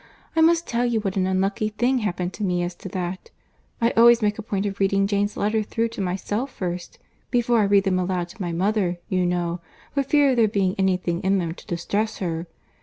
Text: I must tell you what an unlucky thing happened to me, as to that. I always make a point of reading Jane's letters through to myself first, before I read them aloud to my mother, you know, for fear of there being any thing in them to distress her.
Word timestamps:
I 0.35 0.41
must 0.41 0.65
tell 0.65 0.83
you 0.83 0.99
what 1.01 1.15
an 1.15 1.27
unlucky 1.27 1.69
thing 1.69 1.99
happened 1.99 2.33
to 2.33 2.43
me, 2.43 2.63
as 2.63 2.73
to 2.73 2.89
that. 2.89 3.29
I 3.79 3.91
always 3.91 4.23
make 4.23 4.39
a 4.39 4.41
point 4.41 4.65
of 4.65 4.79
reading 4.79 5.05
Jane's 5.05 5.37
letters 5.37 5.67
through 5.67 5.89
to 5.89 6.01
myself 6.01 6.49
first, 6.51 6.97
before 7.29 7.59
I 7.59 7.65
read 7.65 7.83
them 7.83 7.99
aloud 7.99 8.29
to 8.29 8.41
my 8.41 8.51
mother, 8.51 8.97
you 9.09 9.27
know, 9.27 9.61
for 9.93 10.01
fear 10.01 10.31
of 10.31 10.37
there 10.37 10.47
being 10.47 10.73
any 10.79 10.97
thing 10.97 11.21
in 11.21 11.37
them 11.37 11.53
to 11.53 11.67
distress 11.67 12.17
her. 12.17 12.47